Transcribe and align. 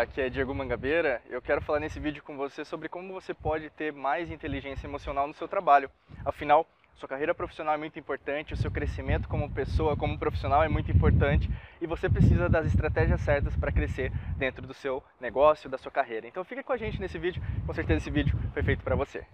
Aqui 0.00 0.18
é 0.18 0.30
Diego 0.30 0.54
Mangabeira. 0.54 1.20
Eu 1.28 1.42
quero 1.42 1.60
falar 1.60 1.78
nesse 1.78 2.00
vídeo 2.00 2.22
com 2.22 2.34
você 2.34 2.64
sobre 2.64 2.88
como 2.88 3.12
você 3.12 3.34
pode 3.34 3.68
ter 3.68 3.92
mais 3.92 4.30
inteligência 4.30 4.86
emocional 4.86 5.28
no 5.28 5.34
seu 5.34 5.46
trabalho. 5.46 5.90
Afinal, 6.24 6.66
sua 6.94 7.06
carreira 7.06 7.34
profissional 7.34 7.74
é 7.74 7.76
muito 7.76 7.98
importante, 7.98 8.54
o 8.54 8.56
seu 8.56 8.70
crescimento 8.70 9.28
como 9.28 9.50
pessoa, 9.50 9.98
como 9.98 10.18
profissional 10.18 10.64
é 10.64 10.70
muito 10.70 10.90
importante 10.90 11.50
e 11.82 11.86
você 11.86 12.08
precisa 12.08 12.48
das 12.48 12.64
estratégias 12.64 13.20
certas 13.20 13.54
para 13.54 13.70
crescer 13.70 14.10
dentro 14.38 14.66
do 14.66 14.72
seu 14.72 15.04
negócio, 15.20 15.68
da 15.68 15.76
sua 15.76 15.92
carreira. 15.92 16.26
Então 16.26 16.42
fica 16.44 16.62
com 16.62 16.72
a 16.72 16.78
gente 16.78 16.98
nesse 16.98 17.18
vídeo, 17.18 17.42
com 17.66 17.74
certeza 17.74 17.98
esse 17.98 18.10
vídeo 18.10 18.34
foi 18.54 18.62
feito 18.62 18.82
para 18.82 18.96
você. 18.96 19.26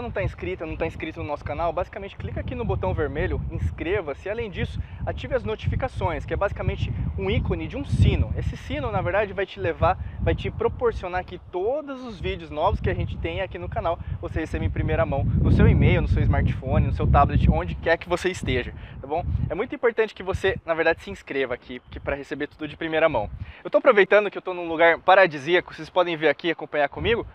Ainda 0.00 0.02
não 0.02 0.08
está 0.08 0.22
inscrito, 0.22 0.66
não 0.66 0.72
está 0.72 0.86
inscrito 0.86 1.20
no 1.20 1.26
nosso 1.26 1.44
canal, 1.44 1.72
basicamente 1.72 2.16
clica 2.16 2.40
aqui 2.40 2.54
no 2.54 2.64
botão 2.64 2.94
vermelho, 2.94 3.40
inscreva-se. 3.50 4.28
Além 4.28 4.50
disso, 4.50 4.80
ative 5.06 5.34
as 5.34 5.44
notificações, 5.44 6.24
que 6.24 6.32
é 6.32 6.36
basicamente 6.36 6.92
um 7.18 7.30
ícone 7.30 7.68
de 7.68 7.76
um 7.76 7.84
sino. 7.84 8.32
Esse 8.36 8.56
sino, 8.56 8.90
na 8.90 9.02
verdade, 9.02 9.32
vai 9.32 9.44
te 9.44 9.60
levar, 9.60 9.98
vai 10.20 10.34
te 10.34 10.50
proporcionar 10.50 11.24
que 11.24 11.38
todos 11.38 12.02
os 12.02 12.18
vídeos 12.18 12.50
novos 12.50 12.80
que 12.80 12.90
a 12.90 12.94
gente 12.94 13.16
tem 13.18 13.40
aqui 13.42 13.58
no 13.58 13.68
canal, 13.68 13.98
você 14.20 14.40
recebe 14.40 14.64
em 14.64 14.70
primeira 14.70 15.04
mão, 15.04 15.24
no 15.24 15.52
seu 15.52 15.68
e-mail, 15.68 16.02
no 16.02 16.08
seu 16.08 16.22
smartphone, 16.22 16.86
no 16.86 16.92
seu 16.92 17.06
tablet, 17.06 17.48
onde 17.50 17.74
quer 17.74 17.98
que 17.98 18.08
você 18.08 18.30
esteja, 18.30 18.72
tá 19.00 19.06
bom? 19.06 19.24
É 19.48 19.54
muito 19.54 19.74
importante 19.74 20.14
que 20.14 20.22
você, 20.22 20.58
na 20.64 20.74
verdade, 20.74 21.02
se 21.02 21.10
inscreva 21.10 21.54
aqui, 21.54 21.80
para 22.02 22.16
receber 22.16 22.46
tudo 22.46 22.66
de 22.66 22.76
primeira 22.76 23.08
mão. 23.08 23.28
Eu 23.62 23.68
estou 23.68 23.78
aproveitando 23.78 24.30
que 24.30 24.38
eu 24.38 24.40
estou 24.40 24.54
num 24.54 24.68
lugar 24.68 24.98
paradisíaco, 24.98 25.74
vocês 25.74 25.90
podem 25.90 26.16
vir 26.16 26.28
aqui 26.28 26.50
acompanhar 26.50 26.88
comigo, 26.88 27.26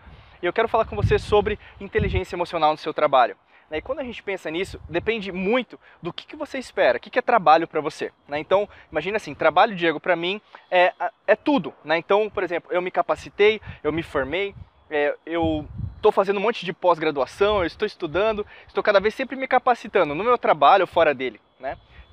e 0.46 0.48
eu 0.48 0.54
quero 0.54 0.68
falar 0.68 0.86
com 0.86 0.96
você 0.96 1.18
sobre 1.18 1.58
inteligência 1.82 2.36
emocional 2.36 2.72
no 2.72 2.78
seu 2.78 2.94
trabalho. 2.94 3.36
Né? 3.70 3.78
E 3.78 3.82
quando 3.82 4.00
a 4.00 4.04
gente 4.04 4.22
pensa 4.22 4.52
nisso, 4.52 4.80
depende 4.88 5.32
muito 5.32 5.80
do 6.00 6.14
que, 6.14 6.36
você 6.36 6.60
espera, 6.60 6.98
o 6.98 7.02
que, 7.02 7.18
é 7.18 7.22
trabalho 7.22 7.68
para 7.68 7.82
você. 7.82 8.12
Né? 8.28 8.38
Então, 8.38 8.70
imagina 8.92 9.18
assim, 9.18 9.34
trabalho, 9.34 9.76
Diego, 9.76 10.00
para 10.00 10.16
mim 10.16 10.40
é, 10.70 10.94
é 11.26 11.36
tudo. 11.36 11.73
Né? 11.84 11.98
Então, 11.98 12.30
por 12.30 12.44
exemplo, 12.44 12.72
eu 12.72 12.80
me 12.82 12.92
capacitei, 12.92 13.60
eu 13.84 13.92
me 13.92 14.04
formei, 14.04 14.54
é, 14.88 15.16
eu 15.26 15.68
estou 15.96 16.12
fazendo 16.12 16.38
um 16.38 16.44
monte 16.44 16.64
de 16.64 16.72
pós-graduação, 16.72 17.60
eu 17.60 17.66
estou 17.66 17.88
estudando, 17.88 18.46
estou 18.68 18.84
cada 18.84 19.00
vez 19.00 19.16
sempre 19.16 19.36
me 19.36 19.48
capacitando 19.48 20.14
no 20.14 20.23
meu 20.23 20.38
trabalho 20.38 20.84
ou 20.84 20.88
fora 20.88 21.12
dele. 21.12 21.42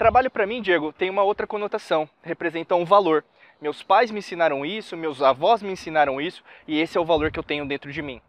Trabalho 0.02 0.30
para 0.30 0.46
mim, 0.46 0.60
Diego, 0.60 0.92
tem 0.92 1.10
uma 1.10 1.22
outra 1.22 1.46
conotação, 1.46 2.08
representa 2.22 2.74
um 2.74 2.84
valor. 2.84 3.24
Meus 3.62 3.80
pais 3.80 4.10
me 4.10 4.18
ensinaram 4.18 4.66
isso, 4.66 4.96
meus 4.96 5.22
avós 5.22 5.62
me 5.62 5.70
ensinaram 5.70 6.20
isso 6.20 6.42
e 6.66 6.80
esse 6.80 6.98
é 6.98 7.00
o 7.00 7.04
valor 7.04 7.30
que 7.30 7.38
eu 7.38 7.44
tenho 7.44 7.64
dentro 7.64 7.92
de 7.92 8.02
mim. 8.02 8.20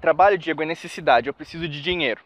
Trabalho, 0.00 0.36
Diego, 0.36 0.64
é 0.64 0.66
necessidade, 0.66 1.28
eu 1.28 1.32
preciso 1.32 1.68
de 1.68 1.80
dinheiro. 1.80 2.20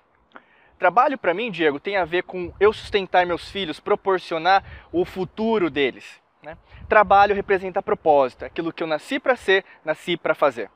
Trabalho 0.78 1.18
para 1.18 1.34
mim, 1.34 1.50
Diego, 1.50 1.78
tem 1.78 1.98
a 1.98 2.06
ver 2.06 2.22
com 2.22 2.50
eu 2.58 2.72
sustentar 2.72 3.26
meus 3.26 3.50
filhos, 3.50 3.80
proporcionar 3.80 4.64
o 4.90 5.04
futuro 5.04 5.68
deles. 5.68 6.22
Né? 6.42 6.56
Trabalho 6.88 7.34
representa 7.34 7.82
propósito, 7.82 8.46
aquilo 8.46 8.72
que 8.72 8.82
eu 8.82 8.86
nasci 8.86 9.20
para 9.20 9.36
ser, 9.36 9.62
nasci 9.84 10.16
para 10.16 10.34
fazer. 10.34 10.70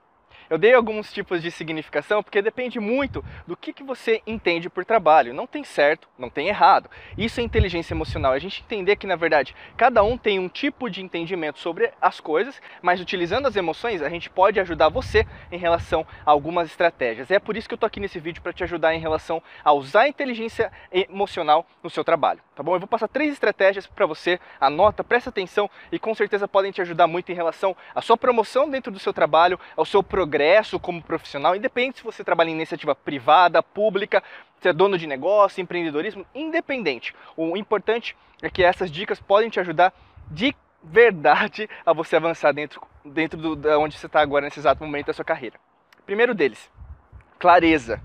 Eu 0.53 0.59
dei 0.59 0.75
alguns 0.75 1.11
tipos 1.11 1.41
de 1.41 1.51
significação 1.51 2.23
porque 2.23 2.43
depende 2.43 2.79
muito 2.79 3.25
do 3.47 3.57
que, 3.57 3.73
que 3.73 3.83
você 3.83 4.21
entende 4.27 4.69
por 4.69 4.85
trabalho. 4.85 5.33
Não 5.33 5.47
tem 5.47 5.65
certo, 5.65 6.07
não 6.19 6.29
tem 6.29 6.49
errado. 6.49 6.91
Isso 7.17 7.41
é 7.41 7.43
inteligência 7.43 7.95
emocional. 7.95 8.35
A 8.35 8.39
gente 8.39 8.61
entender 8.61 8.97
que, 8.97 9.07
na 9.07 9.17
verdade, 9.17 9.57
cada 9.79 10.03
um 10.03 10.19
tem 10.19 10.39
um 10.39 10.51
tipo 10.51 10.91
de 10.91 11.03
entendimento 11.03 11.59
sobre 11.59 11.91
as 12.03 12.21
coisas, 12.21 12.61
mas 12.83 13.01
utilizando 13.01 13.49
as 13.49 13.57
emoções, 13.57 14.03
a 14.03 14.11
gente 14.11 14.29
pode 14.29 14.61
ajudar 14.61 14.91
você 14.91 15.27
em 15.51 15.57
relação 15.57 16.07
a 16.27 16.31
algumas 16.31 16.69
estratégias. 16.69 17.31
É 17.31 17.39
por 17.39 17.57
isso 17.57 17.67
que 17.67 17.73
eu 17.73 17.79
tô 17.79 17.87
aqui 17.87 17.99
nesse 17.99 18.21
vídeo 18.21 18.43
para 18.43 18.53
te 18.53 18.63
ajudar 18.63 18.95
em 18.95 19.01
relação 19.01 19.43
a 19.65 19.73
usar 19.73 20.03
a 20.03 20.09
inteligência 20.09 20.71
emocional 20.93 21.67
no 21.83 21.89
seu 21.89 22.05
trabalho, 22.05 22.41
tá 22.55 22.63
bom? 22.63 22.75
Eu 22.75 22.81
vou 22.81 22.89
passar 22.89 23.09
três 23.09 23.33
estratégias 23.33 23.87
para 23.87 24.05
você, 24.05 24.39
anota, 24.61 25.03
presta 25.03 25.31
atenção 25.31 25.71
e 25.91 25.99
com 25.99 26.15
certeza 26.15 26.47
podem 26.47 26.71
te 26.71 26.83
ajudar 26.83 27.07
muito 27.07 27.33
em 27.33 27.35
relação 27.35 27.75
à 27.95 28.03
sua 28.03 28.19
promoção 28.19 28.69
dentro 28.69 28.93
do 28.93 28.99
seu 28.99 29.15
trabalho, 29.15 29.59
ao 29.75 29.87
seu 29.87 30.03
progresso 30.03 30.42
progresso 30.43 30.81
como 30.81 31.01
profissional, 31.01 31.55
independente 31.55 31.99
se 31.99 32.05
você 32.05 32.25
trabalha 32.25 32.51
em 32.51 32.55
iniciativa 32.55 32.97
privada, 32.97 33.63
pública, 33.63 34.21
se 34.61 34.69
é 34.69 34.73
dono 34.73 34.99
de 34.99 35.07
negócio, 35.07 35.61
empreendedorismo, 35.61 36.27
independente. 36.35 37.15
O 37.37 37.57
importante 37.57 38.17
é 38.43 38.51
que 38.51 38.65
essas 38.65 38.91
dicas 38.91 39.21
podem 39.21 39.49
te 39.49 39.61
ajudar 39.61 39.95
de 40.29 40.53
verdade 40.83 41.71
a 41.87 41.93
você 41.93 42.17
avançar 42.17 42.53
dentro, 42.53 42.83
dentro 43.05 43.39
do, 43.39 43.55
de 43.55 43.69
onde 43.77 43.97
você 43.97 44.07
está 44.07 44.21
agora 44.21 44.45
nesse 44.45 44.59
exato 44.59 44.85
momento 44.85 45.07
da 45.07 45.13
sua 45.13 45.25
carreira. 45.25 45.61
Primeiro 46.05 46.35
deles, 46.35 46.69
clareza. 47.39 48.01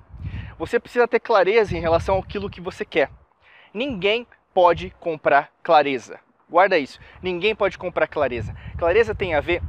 Você 0.59 0.79
precisa 0.79 1.07
ter 1.07 1.19
clareza 1.19 1.75
em 1.75 1.81
relação 1.81 2.19
àquilo 2.19 2.51
que 2.51 2.61
você 2.61 2.85
quer. 2.85 3.09
Ninguém 3.73 4.27
pode 4.53 4.91
comprar 4.99 5.51
clareza. 5.63 6.19
Guarda 6.47 6.77
isso. 6.77 6.99
Ninguém 7.19 7.55
pode 7.55 7.79
comprar 7.79 8.07
clareza. 8.07 8.55
Clareza 8.77 9.15
tem 9.15 9.33
a 9.33 9.41
ver 9.41 9.61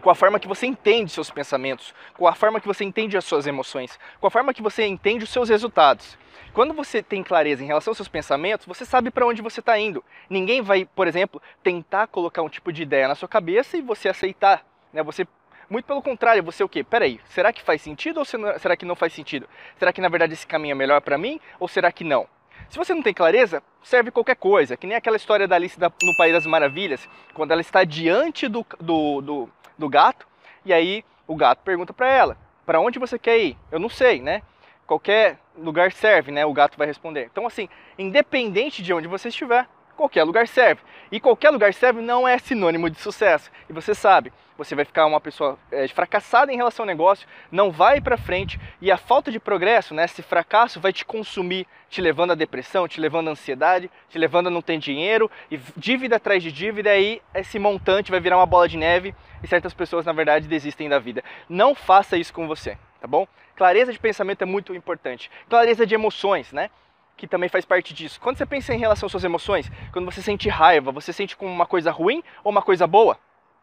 com 0.00 0.10
a 0.10 0.14
forma 0.14 0.38
que 0.38 0.48
você 0.48 0.66
entende 0.66 1.10
seus 1.10 1.30
pensamentos, 1.30 1.94
com 2.14 2.26
a 2.26 2.34
forma 2.34 2.60
que 2.60 2.66
você 2.66 2.84
entende 2.84 3.16
as 3.16 3.24
suas 3.24 3.46
emoções, 3.46 3.98
com 4.20 4.26
a 4.26 4.30
forma 4.30 4.52
que 4.52 4.62
você 4.62 4.86
entende 4.86 5.24
os 5.24 5.30
seus 5.30 5.48
resultados. 5.48 6.18
Quando 6.52 6.72
você 6.72 7.02
tem 7.02 7.22
clareza 7.22 7.62
em 7.62 7.66
relação 7.66 7.90
aos 7.90 7.98
seus 7.98 8.08
pensamentos, 8.08 8.66
você 8.66 8.84
sabe 8.84 9.10
para 9.10 9.26
onde 9.26 9.42
você 9.42 9.60
está 9.60 9.78
indo. 9.78 10.04
Ninguém 10.28 10.62
vai, 10.62 10.86
por 10.86 11.06
exemplo, 11.06 11.40
tentar 11.62 12.06
colocar 12.06 12.42
um 12.42 12.48
tipo 12.48 12.72
de 12.72 12.82
ideia 12.82 13.08
na 13.08 13.14
sua 13.14 13.28
cabeça 13.28 13.76
e 13.76 13.82
você 13.82 14.08
aceitar. 14.08 14.64
Né? 14.92 15.02
Você 15.02 15.26
muito 15.68 15.84
pelo 15.84 16.00
contrário, 16.00 16.44
você 16.44 16.62
o 16.62 16.68
quê? 16.68 16.84
Peraí, 16.84 17.20
será 17.28 17.52
que 17.52 17.60
faz 17.60 17.82
sentido 17.82 18.18
ou 18.18 18.24
será 18.24 18.76
que 18.76 18.84
não 18.84 18.94
faz 18.94 19.12
sentido? 19.12 19.48
Será 19.78 19.92
que 19.92 20.00
na 20.00 20.08
verdade 20.08 20.32
esse 20.32 20.46
caminho 20.46 20.72
é 20.72 20.76
melhor 20.76 21.00
para 21.00 21.18
mim 21.18 21.40
ou 21.58 21.66
será 21.66 21.90
que 21.90 22.04
não? 22.04 22.28
Se 22.68 22.78
você 22.78 22.94
não 22.94 23.02
tem 23.02 23.14
clareza, 23.14 23.62
serve 23.82 24.10
qualquer 24.10 24.36
coisa, 24.36 24.76
que 24.76 24.86
nem 24.86 24.96
aquela 24.96 25.16
história 25.16 25.46
da 25.46 25.54
Alice 25.54 25.78
no 25.78 26.16
País 26.16 26.32
das 26.32 26.46
Maravilhas, 26.46 27.08
quando 27.32 27.52
ela 27.52 27.60
está 27.60 27.84
diante 27.84 28.48
do, 28.48 28.66
do, 28.80 29.20
do, 29.20 29.50
do 29.78 29.88
gato, 29.88 30.26
e 30.64 30.72
aí 30.72 31.04
o 31.26 31.34
gato 31.34 31.62
pergunta 31.62 31.92
para 31.92 32.10
ela: 32.10 32.36
"Para 32.64 32.80
onde 32.80 32.98
você 32.98 33.18
quer 33.18 33.38
ir?" 33.38 33.56
Eu 33.70 33.78
não 33.78 33.88
sei, 33.88 34.20
né? 34.20 34.42
Qualquer 34.86 35.38
lugar 35.56 35.92
serve, 35.92 36.30
né? 36.30 36.46
O 36.46 36.52
gato 36.52 36.78
vai 36.78 36.86
responder. 36.86 37.28
Então 37.30 37.46
assim, 37.46 37.68
independente 37.98 38.82
de 38.82 38.92
onde 38.92 39.08
você 39.08 39.28
estiver, 39.28 39.66
qualquer 39.96 40.24
lugar 40.24 40.46
serve. 40.46 40.82
E 41.10 41.18
qualquer 41.18 41.50
lugar 41.50 41.72
serve 41.74 42.00
não 42.00 42.26
é 42.28 42.38
sinônimo 42.38 42.90
de 42.90 42.98
sucesso. 42.98 43.50
E 43.68 43.72
você 43.72 43.94
sabe, 43.94 44.32
você 44.56 44.74
vai 44.74 44.84
ficar 44.84 45.06
uma 45.06 45.20
pessoa 45.20 45.58
é, 45.70 45.86
fracassada 45.88 46.52
em 46.52 46.56
relação 46.56 46.84
ao 46.84 46.86
negócio, 46.86 47.26
não 47.50 47.70
vai 47.70 48.00
para 48.00 48.16
frente 48.16 48.58
e 48.80 48.90
a 48.90 48.96
falta 48.96 49.30
de 49.30 49.38
progresso, 49.38 49.94
né, 49.94 50.04
esse 50.04 50.22
fracasso 50.22 50.80
vai 50.80 50.92
te 50.92 51.04
consumir, 51.04 51.66
te 51.88 52.00
levando 52.00 52.32
à 52.32 52.34
depressão, 52.34 52.88
te 52.88 53.00
levando 53.00 53.28
à 53.28 53.32
ansiedade, 53.32 53.90
te 54.08 54.18
levando 54.18 54.48
a 54.48 54.50
não 54.50 54.62
ter 54.62 54.78
dinheiro 54.78 55.30
e 55.50 55.58
dívida 55.76 56.16
atrás 56.16 56.42
de 56.42 56.50
dívida, 56.50 56.90
aí 56.90 57.20
esse 57.34 57.58
montante 57.58 58.10
vai 58.10 58.20
virar 58.20 58.36
uma 58.36 58.46
bola 58.46 58.68
de 58.68 58.76
neve 58.76 59.14
e 59.42 59.46
certas 59.46 59.74
pessoas 59.74 60.06
na 60.06 60.12
verdade 60.12 60.48
desistem 60.48 60.88
da 60.88 60.98
vida. 60.98 61.22
Não 61.48 61.74
faça 61.74 62.16
isso 62.16 62.32
com 62.32 62.46
você, 62.46 62.78
tá 63.00 63.06
bom? 63.06 63.26
Clareza 63.54 63.92
de 63.92 63.98
pensamento 63.98 64.42
é 64.42 64.46
muito 64.46 64.74
importante. 64.74 65.30
Clareza 65.48 65.86
de 65.86 65.94
emoções, 65.94 66.52
né? 66.52 66.70
que 67.16 67.26
também 67.26 67.48
faz 67.48 67.64
parte 67.64 67.94
disso. 67.94 68.20
Quando 68.20 68.36
você 68.36 68.44
pensa 68.44 68.74
em 68.74 68.78
relação 68.78 69.06
às 69.06 69.10
suas 69.10 69.24
emoções, 69.24 69.70
quando 69.92 70.04
você 70.04 70.20
sente 70.20 70.48
raiva, 70.48 70.92
você 70.92 71.12
sente 71.12 71.36
como 71.36 71.50
uma 71.50 71.66
coisa 71.66 71.90
ruim 71.90 72.22
ou 72.44 72.50
uma 72.52 72.62
coisa 72.62 72.86
boa? 72.86 73.18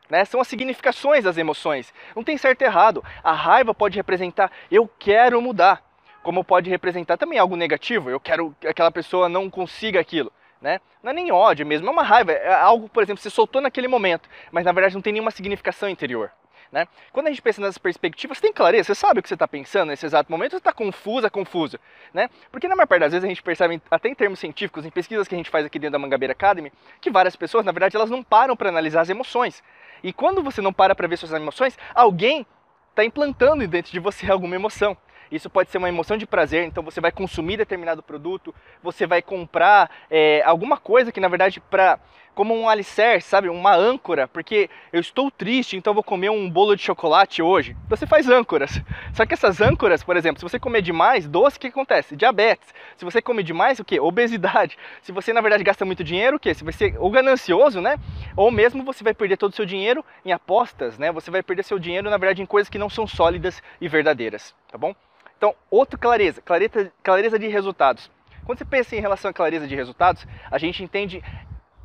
Né? 0.09 0.25
São 0.25 0.41
as 0.41 0.47
significações 0.47 1.23
das 1.23 1.37
emoções. 1.37 1.93
Não 2.15 2.23
tem 2.23 2.37
certo 2.37 2.61
e 2.61 2.65
errado. 2.65 3.03
A 3.23 3.31
raiva 3.31 3.73
pode 3.73 3.95
representar 3.95 4.51
eu 4.71 4.89
quero 4.99 5.41
mudar, 5.41 5.83
como 6.21 6.43
pode 6.43 6.69
representar 6.69 7.17
também 7.17 7.39
algo 7.39 7.55
negativo. 7.55 8.09
Eu 8.09 8.19
quero 8.19 8.55
que 8.59 8.67
aquela 8.67 8.91
pessoa 8.91 9.27
não 9.27 9.49
consiga 9.49 9.99
aquilo. 9.99 10.31
Né? 10.61 10.79
Não 11.01 11.11
é 11.11 11.13
nem 11.13 11.31
ódio 11.31 11.65
mesmo, 11.65 11.87
é 11.87 11.91
uma 11.91 12.03
raiva. 12.03 12.31
É 12.31 12.53
algo, 12.53 12.87
por 12.87 13.03
exemplo, 13.03 13.17
que 13.17 13.23
você 13.23 13.29
soltou 13.29 13.61
naquele 13.61 13.87
momento, 13.87 14.29
mas 14.51 14.63
na 14.63 14.71
verdade 14.71 14.95
não 14.95 15.01
tem 15.01 15.11
nenhuma 15.11 15.31
significação 15.31 15.89
interior. 15.89 16.31
Né? 16.73 16.87
Quando 17.11 17.27
a 17.27 17.29
gente 17.29 17.41
pensa 17.41 17.61
nessas 17.61 17.77
perspectivas, 17.77 18.41
tem 18.41 18.51
clareza, 18.51 18.87
você 18.87 18.95
sabe 18.95 19.19
o 19.19 19.21
que 19.21 19.29
você 19.29 19.35
está 19.35 19.47
pensando 19.47 19.89
nesse 19.89 20.07
exato 20.07 20.31
momento, 20.31 20.53
você 20.53 20.57
está 20.57 20.73
confusa, 20.73 21.29
confusa. 21.29 21.79
Né? 22.11 22.31
Porque 22.51 22.67
na 22.67 22.75
maior 22.75 22.87
parte 22.87 23.01
das 23.01 23.11
vezes 23.11 23.23
a 23.23 23.27
gente 23.27 23.43
percebe, 23.43 23.79
até 23.91 24.09
em 24.09 24.15
termos 24.15 24.39
científicos, 24.39 24.83
em 24.83 24.89
pesquisas 24.89 25.27
que 25.27 25.35
a 25.35 25.37
gente 25.37 25.51
faz 25.51 25.67
aqui 25.67 25.77
dentro 25.77 25.91
da 25.91 25.99
Mangabeira 25.99 26.31
Academy, 26.31 26.73
que 26.99 27.11
várias 27.11 27.35
pessoas, 27.35 27.63
na 27.63 27.71
verdade, 27.71 27.95
elas 27.95 28.09
não 28.09 28.23
param 28.23 28.55
para 28.55 28.69
analisar 28.69 29.01
as 29.01 29.09
emoções. 29.09 29.61
E 30.03 30.11
quando 30.11 30.43
você 30.43 30.61
não 30.61 30.73
para 30.73 30.93
para 30.93 31.07
ver 31.07 31.17
suas 31.17 31.31
emoções, 31.31 31.77
alguém 31.95 32.45
está 32.89 33.03
implantando 33.03 33.67
dentro 33.67 33.91
de 33.91 33.99
você 33.99 34.29
alguma 34.31 34.55
emoção. 34.55 34.95
Isso 35.31 35.49
pode 35.49 35.71
ser 35.71 35.79
uma 35.79 35.89
emoção 35.89 36.15
de 36.15 36.27
prazer, 36.27 36.63
então 36.63 36.83
você 36.83 37.01
vai 37.01 37.11
consumir 37.11 37.57
determinado 37.57 38.03
produto, 38.03 38.53
você 38.83 39.07
vai 39.07 39.19
comprar 39.19 39.89
é, 40.11 40.43
alguma 40.45 40.77
coisa 40.77 41.11
que 41.11 41.19
na 41.19 41.27
verdade 41.27 41.59
para 41.59 41.99
como 42.35 42.55
um 42.55 42.67
alicerce, 42.67 43.29
sabe, 43.29 43.49
uma 43.49 43.75
âncora, 43.75 44.27
porque 44.27 44.69
eu 44.91 44.99
estou 44.99 45.29
triste, 45.29 45.77
então 45.77 45.93
vou 45.93 46.03
comer 46.03 46.29
um 46.29 46.49
bolo 46.49 46.75
de 46.75 46.81
chocolate 46.81 47.41
hoje. 47.41 47.75
Você 47.87 48.07
faz 48.07 48.27
âncoras. 48.27 48.81
Só 49.13 49.25
que 49.25 49.33
essas 49.33 49.61
âncoras, 49.61 50.03
por 50.03 50.17
exemplo, 50.17 50.39
se 50.39 50.43
você 50.43 50.59
comer 50.59 50.81
demais 50.81 51.27
doce, 51.27 51.57
o 51.57 51.59
que 51.59 51.67
acontece? 51.67 52.15
Diabetes. 52.15 52.73
Se 52.97 53.05
você 53.05 53.21
come 53.21 53.43
demais, 53.43 53.79
o 53.79 53.85
que? 53.85 53.99
Obesidade. 53.99 54.77
Se 55.01 55.11
você 55.11 55.31
na 55.31 55.41
verdade 55.41 55.63
gasta 55.63 55.85
muito 55.85 56.03
dinheiro, 56.03 56.37
o 56.37 56.39
que? 56.39 56.53
Se 56.53 56.63
você 56.63 56.95
ou 56.97 57.11
ganancioso, 57.11 57.79
né? 57.79 57.97
Ou 58.35 58.51
mesmo 58.51 58.83
você 58.83 59.03
vai 59.03 59.13
perder 59.13 59.37
todo 59.37 59.51
o 59.51 59.55
seu 59.55 59.65
dinheiro 59.65 60.03
em 60.25 60.31
apostas, 60.31 60.97
né? 60.97 61.11
Você 61.11 61.29
vai 61.29 61.43
perder 61.43 61.63
seu 61.63 61.77
dinheiro, 61.77 62.09
na 62.09 62.17
verdade, 62.17 62.41
em 62.41 62.45
coisas 62.45 62.69
que 62.69 62.77
não 62.77 62.89
são 62.89 63.05
sólidas 63.05 63.61
e 63.79 63.87
verdadeiras, 63.87 64.53
tá 64.71 64.77
bom? 64.77 64.95
Então, 65.37 65.55
outra 65.69 65.97
clareza, 65.97 66.41
clareza, 66.41 66.91
clareza 67.03 67.37
de 67.37 67.47
resultados. 67.47 68.09
Quando 68.45 68.57
você 68.57 68.65
pensa 68.65 68.95
em 68.95 68.99
relação 68.99 69.31
à 69.31 69.33
clareza 69.33 69.67
de 69.67 69.75
resultados, 69.75 70.25
a 70.49 70.57
gente 70.57 70.83
entende 70.83 71.23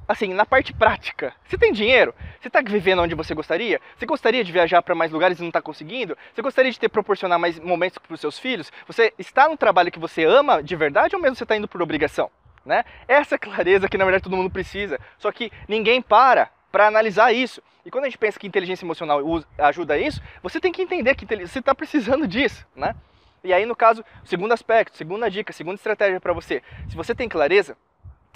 assim, 0.08 0.32
na 0.32 0.46
parte 0.46 0.72
prática, 0.72 1.34
você 1.44 1.58
tem 1.58 1.70
dinheiro? 1.70 2.14
Você 2.40 2.48
está 2.48 2.62
vivendo 2.62 3.02
onde 3.02 3.14
você 3.14 3.34
gostaria? 3.34 3.78
Você 3.96 4.06
gostaria 4.06 4.42
de 4.42 4.50
viajar 4.50 4.80
para 4.80 4.94
mais 4.94 5.12
lugares 5.12 5.38
e 5.38 5.42
não 5.42 5.48
está 5.48 5.60
conseguindo? 5.60 6.16
Você 6.34 6.40
gostaria 6.40 6.72
de 6.72 6.80
ter 6.80 6.88
proporcionar 6.88 7.38
mais 7.38 7.58
momentos 7.60 7.98
para 7.98 8.14
os 8.14 8.20
seus 8.20 8.38
filhos? 8.38 8.72
Você 8.86 9.12
está 9.18 9.48
no 9.48 9.56
trabalho 9.56 9.92
que 9.92 9.98
você 9.98 10.24
ama 10.24 10.62
de 10.62 10.74
verdade 10.74 11.14
ou 11.14 11.20
mesmo 11.20 11.36
você 11.36 11.42
está 11.42 11.56
indo 11.56 11.68
por 11.68 11.82
obrigação? 11.82 12.30
Né? 12.69 12.85
Essa 13.09 13.37
é 13.37 13.38
clareza 13.38 13.88
que 13.88 13.97
na 13.97 14.05
verdade 14.05 14.23
todo 14.23 14.37
mundo 14.37 14.50
precisa. 14.50 15.00
Só 15.17 15.32
que 15.32 15.50
ninguém 15.67 16.03
para 16.03 16.50
para 16.70 16.87
analisar 16.87 17.32
isso. 17.32 17.62
E 17.82 17.91
quando 17.91 18.05
a 18.05 18.09
gente 18.09 18.19
pensa 18.19 18.38
que 18.38 18.47
inteligência 18.47 18.85
emocional 18.85 19.23
ajuda 19.56 19.97
isso, 19.97 20.20
você 20.43 20.61
tem 20.61 20.70
que 20.70 20.82
entender 20.82 21.15
que 21.15 21.25
você 21.25 21.61
está 21.61 21.75
precisando 21.75 22.29
disso, 22.29 22.67
né? 22.76 22.94
E 23.43 23.55
aí, 23.55 23.65
no 23.65 23.75
caso, 23.75 24.05
segundo 24.23 24.53
aspecto, 24.53 24.99
segunda 24.99 25.31
dica, 25.31 25.50
segunda 25.50 25.76
estratégia 25.76 26.20
para 26.20 26.35
você. 26.35 26.62
Se 26.91 26.94
você 26.94 27.15
tem 27.15 27.26
clareza, 27.26 27.75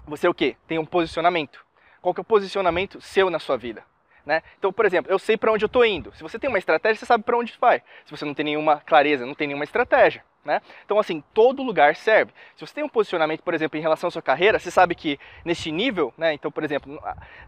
você 0.06 0.26
é 0.26 0.30
o 0.30 0.34
quê? 0.34 0.56
Tem 0.66 0.78
um 0.78 0.86
posicionamento. 0.86 1.62
Qual 2.00 2.14
que 2.14 2.20
é 2.20 2.22
o 2.22 2.24
posicionamento 2.24 3.02
seu 3.02 3.28
na 3.28 3.38
sua 3.38 3.58
vida? 3.58 3.84
Né? 4.24 4.42
Então, 4.58 4.72
por 4.72 4.84
exemplo, 4.86 5.10
eu 5.10 5.18
sei 5.18 5.36
para 5.36 5.50
onde 5.50 5.64
eu 5.64 5.66
estou 5.66 5.84
indo. 5.84 6.14
Se 6.14 6.22
você 6.22 6.38
tem 6.38 6.48
uma 6.48 6.58
estratégia, 6.58 6.98
você 6.98 7.06
sabe 7.06 7.24
para 7.24 7.36
onde 7.36 7.54
vai. 7.60 7.82
Se 8.04 8.10
você 8.10 8.24
não 8.24 8.34
tem 8.34 8.44
nenhuma 8.44 8.80
clareza, 8.80 9.26
não 9.26 9.34
tem 9.34 9.48
nenhuma 9.48 9.64
estratégia. 9.64 10.24
Né? 10.44 10.60
Então, 10.84 10.98
assim, 10.98 11.22
todo 11.32 11.62
lugar 11.62 11.94
serve. 11.94 12.32
Se 12.56 12.66
você 12.66 12.74
tem 12.74 12.84
um 12.84 12.88
posicionamento, 12.88 13.42
por 13.42 13.54
exemplo, 13.54 13.78
em 13.78 13.82
relação 13.82 14.08
à 14.08 14.10
sua 14.10 14.22
carreira, 14.22 14.58
você 14.58 14.70
sabe 14.70 14.94
que 14.94 15.18
neste 15.44 15.70
nível, 15.70 16.12
né? 16.18 16.32
então, 16.32 16.50
por 16.50 16.64
exemplo, 16.64 17.00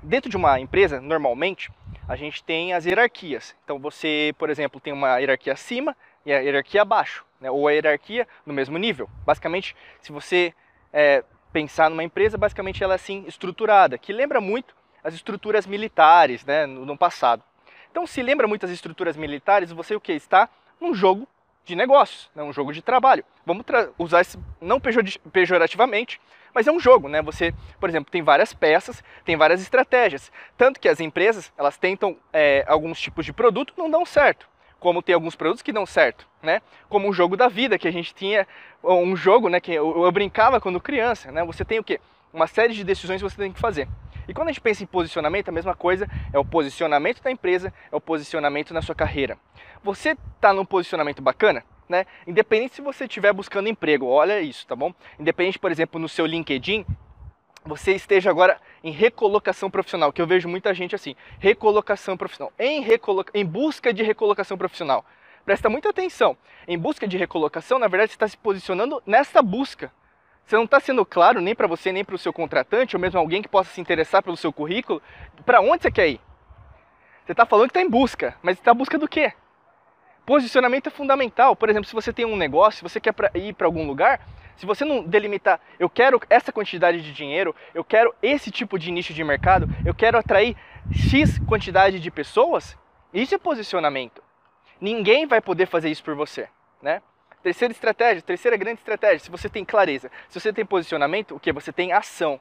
dentro 0.02 0.30
de 0.30 0.36
uma 0.36 0.60
empresa, 0.60 1.00
normalmente, 1.00 1.72
a 2.08 2.14
gente 2.14 2.42
tem 2.42 2.72
as 2.72 2.86
hierarquias. 2.86 3.56
Então, 3.64 3.78
você, 3.78 4.32
por 4.38 4.48
exemplo, 4.48 4.80
tem 4.80 4.92
uma 4.92 5.18
hierarquia 5.18 5.52
acima 5.52 5.96
e 6.24 6.32
a 6.32 6.38
hierarquia 6.38 6.82
abaixo, 6.82 7.24
né? 7.40 7.50
ou 7.50 7.66
a 7.66 7.72
hierarquia 7.72 8.28
no 8.46 8.52
mesmo 8.52 8.78
nível. 8.78 9.08
Basicamente, 9.24 9.74
se 10.00 10.12
você 10.12 10.54
é, 10.92 11.24
pensar 11.52 11.90
numa 11.90 12.04
empresa, 12.04 12.38
basicamente 12.38 12.82
ela 12.82 12.94
é 12.94 12.96
assim 12.96 13.24
estruturada, 13.26 13.98
que 13.98 14.12
lembra 14.12 14.40
muito 14.40 14.74
as 15.04 15.14
estruturas 15.14 15.66
militares, 15.66 16.44
né, 16.44 16.66
no, 16.66 16.96
passado. 16.96 17.42
Então, 17.90 18.06
se 18.06 18.22
lembra 18.22 18.48
muito 18.48 18.64
as 18.64 18.72
estruturas 18.72 19.16
militares, 19.16 19.70
você 19.70 19.94
o 19.94 20.00
que 20.00 20.12
está 20.12 20.48
num 20.80 20.94
jogo 20.94 21.28
de 21.64 21.76
negócios, 21.76 22.30
né, 22.34 22.42
um 22.42 22.52
jogo 22.52 22.72
de 22.72 22.82
trabalho. 22.82 23.24
Vamos 23.44 23.64
usar 23.98 24.22
isso 24.22 24.42
não 24.60 24.80
pejorativamente, 25.30 26.20
mas 26.54 26.66
é 26.66 26.72
um 26.72 26.80
jogo, 26.80 27.08
né? 27.08 27.20
Você, 27.22 27.52
por 27.78 27.88
exemplo, 27.88 28.10
tem 28.10 28.22
várias 28.22 28.54
peças, 28.54 29.02
tem 29.24 29.36
várias 29.36 29.60
estratégias, 29.60 30.32
tanto 30.56 30.80
que 30.80 30.88
as 30.88 31.00
empresas 31.00 31.52
elas 31.58 31.76
tentam 31.76 32.16
é, 32.32 32.64
alguns 32.66 33.00
tipos 33.00 33.26
de 33.26 33.32
produto 33.32 33.74
não 33.76 33.90
dão 33.90 34.06
certo 34.06 34.48
como 34.84 35.00
tem 35.00 35.14
alguns 35.14 35.34
produtos 35.34 35.62
que 35.62 35.72
dão 35.72 35.86
certo, 35.86 36.28
né? 36.42 36.60
Como 36.90 37.08
o 37.08 37.12
jogo 37.14 37.38
da 37.38 37.48
vida 37.48 37.78
que 37.78 37.88
a 37.88 37.90
gente 37.90 38.14
tinha, 38.14 38.46
um 38.82 39.16
jogo, 39.16 39.48
né, 39.48 39.58
que 39.58 39.72
eu, 39.72 40.04
eu 40.04 40.12
brincava 40.12 40.60
quando 40.60 40.78
criança, 40.78 41.32
né? 41.32 41.42
Você 41.42 41.64
tem 41.64 41.78
o 41.78 41.82
quê? 41.82 41.98
Uma 42.30 42.46
série 42.46 42.74
de 42.74 42.84
decisões 42.84 43.22
que 43.22 43.30
você 43.30 43.38
tem 43.38 43.50
que 43.50 43.58
fazer. 43.58 43.88
E 44.28 44.34
quando 44.34 44.48
a 44.48 44.52
gente 44.52 44.60
pensa 44.60 44.82
em 44.82 44.86
posicionamento, 44.86 45.48
a 45.48 45.52
mesma 45.52 45.74
coisa 45.74 46.08
é 46.32 46.38
o 46.38 46.44
posicionamento 46.44 47.22
da 47.22 47.30
empresa, 47.30 47.72
é 47.90 47.96
o 47.96 48.00
posicionamento 48.00 48.72
na 48.72 48.82
sua 48.82 48.94
carreira. 48.94 49.38
Você 49.82 50.16
está 50.36 50.52
num 50.52 50.64
posicionamento 50.64 51.22
bacana, 51.22 51.64
né? 51.88 52.06
Independente 52.26 52.76
se 52.76 52.82
você 52.82 53.04
estiver 53.04 53.32
buscando 53.32 53.68
emprego, 53.68 54.06
olha 54.06 54.40
isso, 54.40 54.66
tá 54.66 54.74
bom? 54.74 54.94
Independente, 55.18 55.58
por 55.58 55.70
exemplo, 55.70 56.00
no 56.00 56.08
seu 56.08 56.26
LinkedIn, 56.26 56.86
você 57.64 57.92
esteja 57.92 58.30
agora 58.30 58.60
em 58.82 58.90
recolocação 58.90 59.70
profissional, 59.70 60.12
que 60.12 60.20
eu 60.20 60.26
vejo 60.26 60.48
muita 60.48 60.74
gente 60.74 60.94
assim, 60.94 61.16
recolocação 61.38 62.16
profissional, 62.16 62.52
em, 62.58 62.82
recoloca... 62.82 63.30
em 63.34 63.44
busca 63.44 63.92
de 63.92 64.02
recolocação 64.02 64.58
profissional. 64.58 65.04
Presta 65.44 65.68
muita 65.68 65.90
atenção. 65.90 66.36
Em 66.66 66.78
busca 66.78 67.06
de 67.06 67.16
recolocação, 67.18 67.78
na 67.78 67.88
verdade, 67.88 68.12
você 68.12 68.16
está 68.16 68.28
se 68.28 68.36
posicionando 68.36 69.02
nessa 69.06 69.42
busca. 69.42 69.92
Você 70.44 70.56
não 70.56 70.64
está 70.64 70.78
sendo 70.78 71.04
claro 71.06 71.40
nem 71.40 71.54
para 71.54 71.66
você, 71.66 71.90
nem 71.90 72.04
para 72.04 72.14
o 72.14 72.18
seu 72.18 72.32
contratante, 72.32 72.94
ou 72.94 73.00
mesmo 73.00 73.18
alguém 73.18 73.40
que 73.40 73.48
possa 73.48 73.70
se 73.70 73.80
interessar 73.80 74.22
pelo 74.22 74.36
seu 74.36 74.52
currículo, 74.52 75.02
para 75.44 75.60
onde 75.60 75.82
você 75.82 75.90
quer 75.90 76.08
ir. 76.08 76.20
Você 77.24 77.32
está 77.32 77.46
falando 77.46 77.70
que 77.70 77.78
está 77.78 77.80
em 77.80 77.90
busca, 77.90 78.36
mas 78.42 78.58
está 78.58 78.72
em 78.72 78.76
busca 78.76 78.98
do 78.98 79.08
quê? 79.08 79.32
Posicionamento 80.26 80.88
é 80.88 80.90
fundamental. 80.90 81.56
Por 81.56 81.70
exemplo, 81.70 81.88
se 81.88 81.94
você 81.94 82.12
tem 82.12 82.26
um 82.26 82.36
negócio, 82.36 82.78
se 82.78 82.82
você 82.82 83.00
quer 83.00 83.14
ir 83.34 83.54
para 83.54 83.66
algum 83.66 83.86
lugar, 83.86 84.20
se 84.56 84.66
você 84.66 84.84
não 84.84 85.02
delimitar, 85.02 85.60
eu 85.78 85.88
quero 85.88 86.20
essa 86.28 86.52
quantidade 86.52 87.00
de 87.00 87.12
dinheiro, 87.12 87.54
eu 87.74 87.82
quero 87.82 88.14
esse 88.22 88.50
tipo 88.50 88.78
de 88.78 88.90
nicho 88.90 89.14
de 89.14 89.24
mercado, 89.24 89.66
eu 89.84 89.94
quero 89.94 90.18
atrair 90.18 90.56
X 90.92 91.38
quantidade 91.40 91.98
de 91.98 92.10
pessoas, 92.10 92.76
isso 93.12 93.34
é 93.34 93.38
posicionamento. 93.38 94.22
Ninguém 94.80 95.26
vai 95.26 95.40
poder 95.40 95.66
fazer 95.66 95.88
isso 95.90 96.04
por 96.04 96.14
você, 96.14 96.48
né? 96.82 97.00
Terceira 97.44 97.72
estratégia, 97.72 98.22
terceira 98.22 98.56
grande 98.56 98.78
estratégia, 98.78 99.18
se 99.18 99.30
você 99.30 99.50
tem 99.50 99.66
clareza, 99.66 100.10
se 100.30 100.40
você 100.40 100.50
tem 100.50 100.64
posicionamento, 100.64 101.36
o 101.36 101.38
que? 101.38 101.52
Você 101.52 101.70
tem 101.70 101.92
ação. 101.92 102.40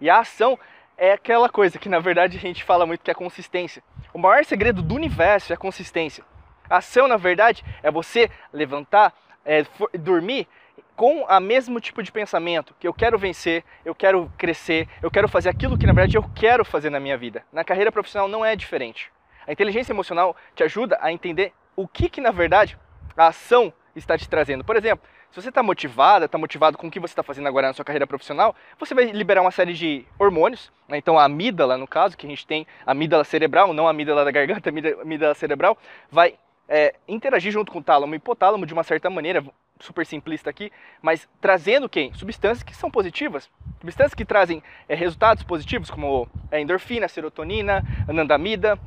E 0.00 0.10
a 0.10 0.18
ação 0.18 0.58
é 0.98 1.12
aquela 1.12 1.48
coisa 1.48 1.78
que 1.78 1.88
na 1.88 2.00
verdade 2.00 2.38
a 2.38 2.40
gente 2.40 2.64
fala 2.64 2.84
muito 2.84 3.04
que 3.04 3.10
é 3.10 3.12
a 3.12 3.14
consistência. 3.14 3.84
O 4.12 4.18
maior 4.18 4.44
segredo 4.44 4.82
do 4.82 4.96
universo 4.96 5.52
é 5.52 5.54
a 5.54 5.56
consistência. 5.56 6.24
A 6.68 6.78
ação, 6.78 7.06
na 7.06 7.16
verdade, 7.16 7.64
é 7.84 7.90
você 7.90 8.28
levantar, 8.52 9.14
é, 9.44 9.64
dormir 10.00 10.48
com 10.96 11.22
o 11.22 11.40
mesmo 11.40 11.80
tipo 11.80 12.02
de 12.02 12.10
pensamento, 12.10 12.74
que 12.80 12.88
eu 12.88 12.92
quero 12.92 13.16
vencer, 13.16 13.62
eu 13.84 13.94
quero 13.94 14.28
crescer, 14.36 14.88
eu 15.00 15.08
quero 15.08 15.28
fazer 15.28 15.50
aquilo 15.50 15.78
que 15.78 15.86
na 15.86 15.92
verdade 15.92 16.16
eu 16.16 16.28
quero 16.34 16.64
fazer 16.64 16.90
na 16.90 16.98
minha 16.98 17.16
vida. 17.16 17.44
Na 17.52 17.62
carreira 17.62 17.92
profissional 17.92 18.26
não 18.26 18.44
é 18.44 18.56
diferente. 18.56 19.08
A 19.46 19.52
inteligência 19.52 19.92
emocional 19.92 20.36
te 20.52 20.64
ajuda 20.64 20.98
a 21.00 21.12
entender 21.12 21.52
o 21.76 21.86
que 21.86 22.08
que 22.08 22.20
na 22.20 22.32
verdade 22.32 22.76
a 23.16 23.28
ação 23.28 23.72
está 23.94 24.16
te 24.16 24.28
trazendo. 24.28 24.64
Por 24.64 24.76
exemplo, 24.76 25.06
se 25.30 25.40
você 25.40 25.48
está 25.48 25.62
motivada, 25.62 26.26
está 26.26 26.38
motivado 26.38 26.76
com 26.76 26.86
o 26.86 26.90
que 26.90 27.00
você 27.00 27.12
está 27.12 27.22
fazendo 27.22 27.48
agora 27.48 27.68
na 27.68 27.72
sua 27.72 27.84
carreira 27.84 28.06
profissional, 28.06 28.54
você 28.78 28.94
vai 28.94 29.06
liberar 29.06 29.40
uma 29.40 29.50
série 29.50 29.72
de 29.72 30.04
hormônios, 30.18 30.70
né? 30.88 30.98
então 30.98 31.18
a 31.18 31.24
amígdala, 31.24 31.76
no 31.76 31.86
caso, 31.86 32.16
que 32.16 32.26
a 32.26 32.30
gente 32.30 32.46
tem, 32.46 32.66
a 32.86 32.92
amígdala 32.92 33.24
cerebral, 33.24 33.72
não 33.72 33.86
a 33.86 33.90
amígdala 33.90 34.24
da 34.24 34.30
garganta, 34.30 34.68
a 34.70 35.02
amígdala 35.02 35.34
cerebral, 35.34 35.78
vai 36.10 36.34
é, 36.68 36.94
interagir 37.06 37.52
junto 37.52 37.72
com 37.72 37.78
o 37.78 37.82
tálamo 37.82 38.14
e 38.14 38.16
hipotálamo 38.16 38.66
de 38.66 38.72
uma 38.72 38.82
certa 38.82 39.10
maneira, 39.10 39.44
super 39.80 40.06
simplista 40.06 40.48
aqui, 40.48 40.70
mas 41.00 41.28
trazendo 41.40 41.88
quem? 41.88 42.12
Substâncias 42.14 42.62
que 42.62 42.74
são 42.74 42.90
positivas, 42.90 43.50
substâncias 43.80 44.14
que 44.14 44.24
trazem 44.24 44.62
é, 44.88 44.94
resultados 44.94 45.42
positivos, 45.42 45.90
como 45.90 46.28
é, 46.50 46.60
endorfina, 46.60 47.08
serotonina, 47.08 47.82
anandamida, 48.08 48.78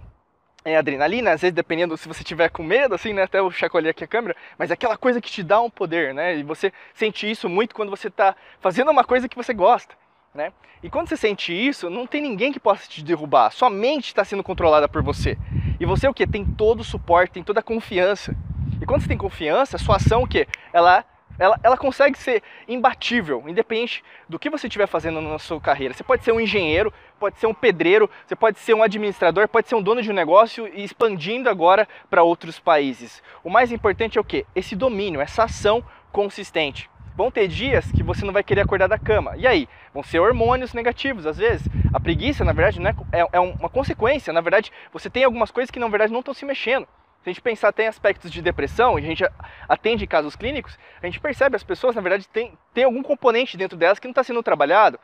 é, 0.65 0.75
adrenalina, 0.75 1.31
às 1.31 1.41
vezes 1.41 1.53
dependendo 1.53 1.95
se 1.95 2.07
você 2.07 2.23
tiver 2.23 2.49
com 2.49 2.63
medo, 2.63 2.95
assim, 2.95 3.13
né, 3.13 3.21
até 3.21 3.39
eu 3.39 3.51
chacoalhei 3.51 3.91
aqui 3.91 4.03
a 4.03 4.07
câmera, 4.07 4.35
mas 4.57 4.71
é 4.71 4.73
aquela 4.73 4.97
coisa 4.97 5.21
que 5.21 5.29
te 5.29 5.43
dá 5.43 5.61
um 5.61 5.69
poder, 5.69 6.11
né, 6.13 6.35
e 6.35 6.43
você 6.43 6.73
sente 6.93 7.29
isso 7.29 7.47
muito 7.47 7.75
quando 7.75 7.91
você 7.91 8.07
está 8.07 8.35
fazendo 8.59 8.89
uma 8.89 9.03
coisa 9.03 9.29
que 9.29 9.35
você 9.35 9.53
gosta, 9.53 9.93
né, 10.33 10.51
e 10.81 10.89
quando 10.89 11.07
você 11.07 11.15
sente 11.15 11.53
isso, 11.53 11.87
não 11.87 12.07
tem 12.07 12.19
ninguém 12.19 12.51
que 12.51 12.59
possa 12.59 12.89
te 12.89 13.03
derrubar, 13.03 13.51
sua 13.51 13.69
mente 13.69 14.07
está 14.07 14.25
sendo 14.25 14.43
controlada 14.43 14.89
por 14.89 15.03
você, 15.03 15.37
e 15.79 15.85
você 15.85 16.07
o 16.07 16.13
que? 16.13 16.25
Tem 16.25 16.43
todo 16.43 16.79
o 16.79 16.83
suporte, 16.83 17.33
tem 17.33 17.43
toda 17.43 17.59
a 17.59 17.63
confiança, 17.63 18.35
e 18.81 18.85
quando 18.87 19.01
você 19.01 19.07
tem 19.07 19.17
confiança, 19.17 19.77
sua 19.77 19.97
ação 19.97 20.23
o 20.23 20.27
quê? 20.27 20.47
Ela, 20.73 21.05
ela, 21.37 21.59
ela 21.63 21.77
consegue 21.77 22.17
ser 22.17 22.41
imbatível, 22.67 23.43
independente 23.47 24.03
do 24.27 24.39
que 24.39 24.49
você 24.49 24.67
estiver 24.67 24.87
fazendo 24.87 25.21
na 25.21 25.39
sua 25.39 25.59
carreira. 25.59 25.93
Você 25.93 26.03
pode 26.03 26.23
ser 26.23 26.31
um 26.31 26.39
engenheiro, 26.39 26.93
pode 27.19 27.39
ser 27.39 27.47
um 27.47 27.53
pedreiro, 27.53 28.09
você 28.25 28.35
pode 28.35 28.59
ser 28.59 28.73
um 28.73 28.83
administrador, 28.83 29.47
pode 29.47 29.67
ser 29.67 29.75
um 29.75 29.81
dono 29.81 30.01
de 30.01 30.11
um 30.11 30.13
negócio 30.13 30.67
e 30.67 30.83
expandindo 30.83 31.49
agora 31.49 31.87
para 32.09 32.23
outros 32.23 32.59
países. 32.59 33.21
O 33.43 33.49
mais 33.49 33.71
importante 33.71 34.17
é 34.17 34.21
o 34.21 34.23
quê? 34.23 34.45
Esse 34.55 34.75
domínio, 34.75 35.21
essa 35.21 35.43
ação 35.43 35.83
consistente. 36.11 36.89
Vão 37.15 37.31
ter 37.31 37.47
dias 37.47 37.89
que 37.93 38.03
você 38.03 38.25
não 38.25 38.33
vai 38.33 38.43
querer 38.43 38.61
acordar 38.61 38.87
da 38.87 38.99
cama. 38.99 39.37
E 39.37 39.47
aí? 39.47 39.69
Vão 39.93 40.03
ser 40.03 40.19
hormônios 40.19 40.73
negativos, 40.73 41.25
às 41.25 41.37
vezes. 41.37 41.65
A 41.93 41.99
preguiça, 41.99 42.43
na 42.43 42.51
verdade, 42.51 42.81
não 42.81 42.89
é, 42.89 42.95
é, 43.13 43.27
é 43.31 43.39
uma 43.39 43.69
consequência. 43.69 44.33
Na 44.33 44.41
verdade, 44.41 44.69
você 44.91 45.09
tem 45.09 45.23
algumas 45.23 45.49
coisas 45.49 45.71
que, 45.71 45.79
na 45.79 45.87
verdade, 45.87 46.11
não 46.11 46.19
estão 46.19 46.33
se 46.33 46.43
mexendo. 46.43 46.85
Se 47.25 47.29
a 47.31 47.33
gente 47.33 47.41
pensar 47.41 47.69
até 47.69 47.85
em 47.85 47.87
aspectos 47.87 48.29
de 48.29 48.39
depressão, 48.39 48.99
e 48.99 49.03
a 49.03 49.07
gente 49.07 49.23
atende 49.67 50.05
casos 50.05 50.35
clínicos, 50.35 50.77
a 51.01 51.07
gente 51.07 51.19
percebe 51.19 51.55
as 51.55 51.63
pessoas, 51.63 51.95
na 51.95 52.01
verdade, 52.01 52.27
tem, 52.27 52.55
tem 52.71 52.83
algum 52.83 53.01
componente 53.01 53.57
dentro 53.57 53.75
delas 53.75 53.97
que 53.97 54.05
não 54.05 54.11
está 54.11 54.23
sendo 54.23 54.43
trabalhado. 54.43 54.99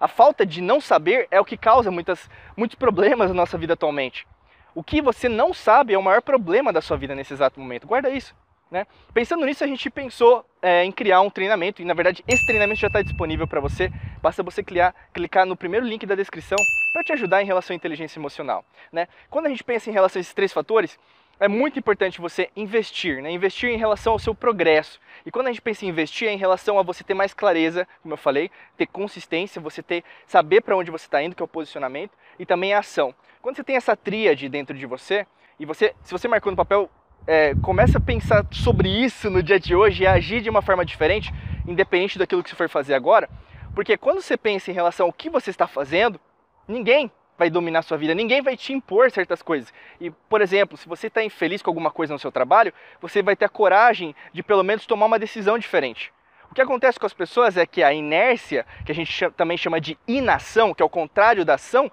A 0.00 0.08
falta 0.08 0.44
de 0.44 0.60
não 0.60 0.80
saber 0.80 1.28
é 1.30 1.38
o 1.40 1.44
que 1.44 1.56
causa 1.56 1.88
muitas, 1.88 2.28
muitos 2.56 2.74
problemas 2.74 3.28
na 3.28 3.34
nossa 3.34 3.56
vida 3.56 3.74
atualmente. 3.74 4.26
O 4.74 4.82
que 4.82 5.00
você 5.00 5.28
não 5.28 5.54
sabe 5.54 5.94
é 5.94 5.98
o 5.98 6.02
maior 6.02 6.22
problema 6.22 6.72
da 6.72 6.80
sua 6.80 6.96
vida 6.96 7.14
nesse 7.14 7.34
exato 7.34 7.60
momento. 7.60 7.86
Guarda 7.86 8.10
isso. 8.10 8.34
Né? 8.68 8.84
Pensando 9.14 9.46
nisso, 9.46 9.62
a 9.62 9.66
gente 9.68 9.88
pensou 9.90 10.44
é, 10.60 10.84
em 10.84 10.90
criar 10.90 11.20
um 11.20 11.30
treinamento, 11.30 11.80
e 11.82 11.84
na 11.84 11.94
verdade 11.94 12.24
esse 12.26 12.44
treinamento 12.46 12.80
já 12.80 12.88
está 12.88 13.00
disponível 13.00 13.46
para 13.46 13.60
você. 13.60 13.92
Basta 14.20 14.42
você 14.42 14.60
clicar, 14.60 14.92
clicar 15.14 15.46
no 15.46 15.56
primeiro 15.56 15.86
link 15.86 16.04
da 16.04 16.16
descrição 16.16 16.58
para 16.92 17.04
te 17.04 17.12
ajudar 17.12 17.42
em 17.42 17.46
relação 17.46 17.74
à 17.74 17.76
inteligência 17.76 18.18
emocional. 18.18 18.64
Né? 18.92 19.06
Quando 19.28 19.46
a 19.46 19.48
gente 19.48 19.62
pensa 19.62 19.88
em 19.88 19.92
relação 19.92 20.18
a 20.18 20.20
esses 20.20 20.34
três 20.34 20.52
fatores, 20.52 20.98
é 21.40 21.48
muito 21.48 21.78
importante 21.78 22.20
você 22.20 22.50
investir, 22.54 23.22
né? 23.22 23.30
Investir 23.30 23.70
em 23.70 23.78
relação 23.78 24.12
ao 24.12 24.18
seu 24.18 24.34
progresso. 24.34 25.00
E 25.24 25.30
quando 25.30 25.46
a 25.46 25.50
gente 25.50 25.62
pensa 25.62 25.86
em 25.86 25.88
investir, 25.88 26.28
é 26.28 26.32
em 26.32 26.36
relação 26.36 26.78
a 26.78 26.82
você 26.82 27.02
ter 27.02 27.14
mais 27.14 27.32
clareza, 27.32 27.88
como 28.02 28.12
eu 28.12 28.18
falei, 28.18 28.50
ter 28.76 28.86
consistência, 28.86 29.60
você 29.60 29.82
ter 29.82 30.04
saber 30.26 30.60
para 30.60 30.76
onde 30.76 30.90
você 30.90 31.06
está 31.06 31.22
indo, 31.22 31.34
que 31.34 31.42
é 31.42 31.44
o 31.44 31.48
posicionamento, 31.48 32.12
e 32.38 32.44
também 32.44 32.74
a 32.74 32.80
ação. 32.80 33.14
Quando 33.40 33.56
você 33.56 33.64
tem 33.64 33.76
essa 33.76 33.96
tríade 33.96 34.50
dentro 34.50 34.76
de 34.76 34.84
você, 34.84 35.26
e 35.58 35.64
você, 35.64 35.94
se 36.02 36.12
você 36.12 36.28
marcou 36.28 36.52
no 36.52 36.56
papel, 36.56 36.90
é, 37.26 37.54
começa 37.62 37.96
a 37.96 38.00
pensar 38.00 38.46
sobre 38.50 38.88
isso 38.88 39.30
no 39.30 39.42
dia 39.42 39.58
de 39.58 39.74
hoje 39.74 40.02
e 40.02 40.06
agir 40.06 40.42
de 40.42 40.50
uma 40.50 40.60
forma 40.60 40.84
diferente, 40.84 41.32
independente 41.66 42.18
daquilo 42.18 42.42
que 42.42 42.50
você 42.50 42.56
for 42.56 42.68
fazer 42.68 42.92
agora, 42.92 43.30
porque 43.74 43.96
quando 43.96 44.20
você 44.20 44.36
pensa 44.36 44.70
em 44.70 44.74
relação 44.74 45.06
ao 45.06 45.12
que 45.12 45.30
você 45.30 45.48
está 45.48 45.66
fazendo, 45.66 46.20
ninguém 46.68 47.10
vai 47.40 47.48
dominar 47.48 47.80
sua 47.80 47.96
vida, 47.96 48.14
ninguém 48.14 48.42
vai 48.42 48.54
te 48.54 48.70
impor 48.70 49.10
certas 49.10 49.40
coisas. 49.40 49.72
E, 49.98 50.10
por 50.10 50.42
exemplo, 50.42 50.76
se 50.76 50.86
você 50.86 51.06
está 51.06 51.24
infeliz 51.24 51.62
com 51.62 51.70
alguma 51.70 51.90
coisa 51.90 52.12
no 52.12 52.18
seu 52.18 52.30
trabalho, 52.30 52.70
você 53.00 53.22
vai 53.22 53.34
ter 53.34 53.46
a 53.46 53.48
coragem 53.48 54.14
de 54.30 54.42
pelo 54.42 54.62
menos 54.62 54.84
tomar 54.84 55.06
uma 55.06 55.18
decisão 55.18 55.58
diferente. 55.58 56.12
O 56.50 56.54
que 56.54 56.60
acontece 56.60 57.00
com 57.00 57.06
as 57.06 57.14
pessoas 57.14 57.56
é 57.56 57.64
que 57.64 57.82
a 57.82 57.94
inércia, 57.94 58.66
que 58.84 58.92
a 58.92 58.94
gente 58.94 59.10
chama, 59.10 59.32
também 59.34 59.56
chama 59.56 59.80
de 59.80 59.96
inação, 60.06 60.74
que 60.74 60.82
é 60.82 60.84
o 60.84 60.90
contrário 60.90 61.42
da 61.42 61.54
ação, 61.54 61.90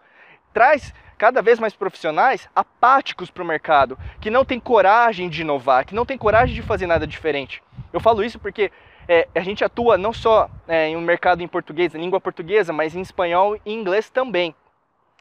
traz 0.54 0.94
cada 1.18 1.42
vez 1.42 1.60
mais 1.60 1.74
profissionais 1.74 2.50
apáticos 2.54 3.32
para 3.32 3.42
o 3.42 3.48
mercado, 3.48 3.98
que 4.20 4.30
não 4.30 4.44
tem 4.44 4.60
coragem 4.60 5.30
de 5.30 5.44
inovar, 5.44 5.86
que 5.86 5.96
não 5.96 6.06
tem 6.06 6.18
coragem 6.18 6.56
de 6.56 6.62
fazer 6.62 6.88
nada 6.88 7.08
diferente. 7.08 7.64
Eu 7.94 8.02
falo 8.02 8.22
isso 8.22 8.38
porque 8.38 8.70
é, 9.08 9.30
a 9.34 9.40
gente 9.40 9.64
atua 9.64 9.98
não 9.98 10.12
só 10.12 10.50
é, 10.68 10.90
em 10.90 10.98
um 10.98 11.02
mercado 11.02 11.42
em 11.42 11.48
português, 11.48 11.96
em 11.96 12.02
língua 12.02 12.20
portuguesa, 12.20 12.74
mas 12.74 12.98
em 12.98 13.02
espanhol 13.02 13.58
e 13.66 13.72
inglês 13.74 14.10
também. 14.10 14.54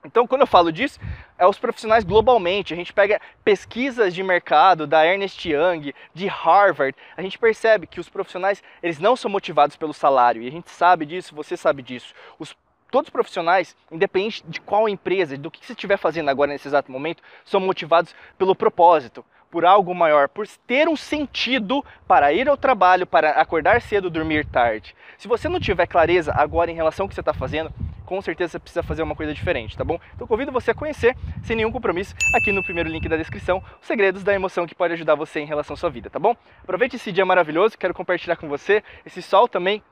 Então, 0.05 0.27
quando 0.27 0.43
eu 0.43 0.47
falo 0.47 0.71
disso, 0.71 1.01
é 1.39 1.47
os 1.47 1.59
profissionais 1.59 2.05
globalmente. 2.05 2.73
A 2.73 2.77
gente 2.77 2.93
pega 2.93 3.21
pesquisas 3.45 4.15
de 4.15 4.23
mercado 4.23 4.87
da 4.87 5.05
Ernest 5.05 5.49
Young, 5.49 5.93
de 6.15 6.27
Harvard, 6.27 6.97
a 7.17 7.23
gente 7.23 7.39
percebe 7.39 7.87
que 7.87 7.99
os 7.99 8.09
profissionais, 8.09 8.63
eles 8.83 8.99
não 8.99 9.17
são 9.17 9.31
motivados 9.31 9.77
pelo 9.77 9.93
salário, 9.93 10.43
e 10.43 10.49
a 10.49 10.53
gente 10.53 10.71
sabe 10.71 11.05
disso, 11.07 11.35
você 11.35 11.57
sabe 11.57 11.83
disso. 11.83 12.15
Os 12.39 12.55
todos 12.91 13.09
os 13.09 13.13
profissionais, 13.13 13.77
independente 13.91 14.45
de 14.47 14.61
qual 14.61 14.89
empresa, 14.89 15.37
do 15.37 15.51
que 15.51 15.65
você 15.65 15.73
estiver 15.73 15.97
fazendo 15.97 16.31
agora 16.31 16.53
nesse 16.53 16.69
exato 16.69 16.91
momento, 16.91 17.23
são 17.45 17.61
motivados 17.61 18.15
pelo 18.39 18.55
propósito, 18.55 19.25
por 19.51 19.65
algo 19.65 19.95
maior, 19.95 20.29
por 20.29 20.47
ter 20.67 20.89
um 20.89 20.97
sentido 20.97 21.85
para 22.07 22.33
ir 22.33 22.49
ao 22.49 22.57
trabalho, 22.57 23.07
para 23.07 23.31
acordar 23.31 23.83
cedo, 23.83 24.09
dormir 24.09 24.47
tarde. 24.47 24.95
Se 25.19 25.29
você 25.29 25.49
não 25.49 25.61
tiver 25.61 25.87
clareza 25.87 26.33
agora 26.35 26.71
em 26.71 26.75
relação 26.75 27.05
ao 27.05 27.09
que 27.09 27.15
você 27.15 27.21
está 27.21 27.35
fazendo, 27.35 27.73
com 28.07 28.23
certeza 28.23 28.53
você 28.53 28.59
precisa 28.59 28.83
fazer 28.83 29.03
uma 29.03 29.15
coisa 29.15 29.35
diferente, 29.35 29.77
tá 29.77 29.85
bom? 29.85 29.99
Então 30.15 30.27
convido 30.27 30.53
você 30.53 30.71
a 30.71 30.75
conhecer, 30.75 31.15
sem 31.43 31.57
nenhum 31.57 31.73
compromisso, 31.73 32.15
aqui 32.33 32.53
no 32.53 32.63
primeiro 32.63 32.89
link 32.89 33.07
da 33.09 33.17
descrição, 33.17 33.63
os 33.81 33.87
segredos 33.87 34.23
da 34.23 34.33
emoção 34.33 34.67
que 34.67 34.75
pode 34.75 34.95
ajudar 34.95 35.15
você 35.17 35.41
em 35.41 35.47
relação 35.47 35.75
à 35.75 35.77
sua 35.77 35.91
vida, 35.91 36.09
tá 36.09 36.19
bom? 36.19 36.35
Aproveite 36.63 36.97
esse 36.97 37.13
dia 37.13 37.27
maravilhoso, 37.27 37.77
quero 37.77 37.93
compartilhar 37.93 38.37
com 38.37 38.49
você 38.49 38.83
esse 39.05 39.21
sol 39.21 39.49
também 39.49 39.83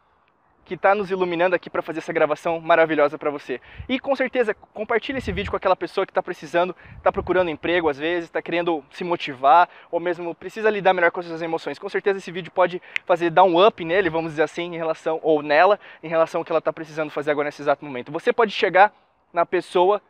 que 0.64 0.74
está 0.74 0.94
nos 0.94 1.10
iluminando 1.10 1.54
aqui 1.54 1.68
para 1.68 1.82
fazer 1.82 1.98
essa 1.98 2.12
gravação 2.12 2.60
maravilhosa 2.60 3.18
para 3.18 3.30
você. 3.30 3.60
E 3.88 4.00
com 4.00 4.16
certeza, 4.16 4.54
compartilhe 4.54 5.18
esse 5.18 5.30
vídeo 5.30 5.50
com 5.50 5.56
aquela 5.56 5.76
pessoa 5.76 6.06
que 6.06 6.10
está 6.10 6.22
precisando, 6.22 6.74
está 6.96 7.12
procurando 7.12 7.50
emprego 7.50 7.88
às 7.88 7.98
vezes, 7.98 8.24
está 8.24 8.40
querendo 8.40 8.82
se 8.90 9.04
motivar, 9.04 9.68
ou 9.90 10.00
mesmo 10.00 10.34
precisa 10.34 10.70
lidar 10.70 10.94
melhor 10.94 11.10
com 11.10 11.20
as 11.20 11.26
suas 11.26 11.42
emoções. 11.42 11.78
Com 11.78 11.88
certeza 11.88 12.18
esse 12.18 12.32
vídeo 12.32 12.50
pode 12.50 12.80
fazer 13.04 13.30
dar 13.30 13.44
um 13.44 13.64
up 13.64 13.84
nele, 13.84 14.08
vamos 14.08 14.32
dizer 14.32 14.44
assim, 14.44 14.74
em 14.74 14.76
relação, 14.76 15.20
ou 15.22 15.42
nela, 15.42 15.78
em 16.02 16.08
relação 16.08 16.40
ao 16.40 16.44
que 16.44 16.52
ela 16.52 16.58
está 16.58 16.72
precisando 16.72 17.10
fazer 17.10 17.30
agora 17.30 17.46
nesse 17.46 17.62
exato 17.62 17.84
momento. 17.84 18.10
Você 18.10 18.32
pode 18.32 18.52
chegar 18.52 18.92
na 19.32 19.44
pessoa 19.44 20.00